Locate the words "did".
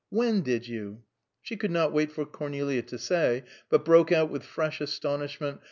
0.41-0.67